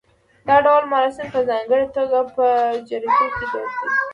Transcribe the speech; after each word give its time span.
دا 0.47 0.55
ډول 0.65 0.83
مراسم 0.93 1.27
په 1.35 1.39
ځانګړې 1.49 1.85
توګه 1.97 2.19
په 2.35 2.47
جریکو 2.87 3.25
کې 3.35 3.45
دود 3.51 3.67
و 3.69 3.73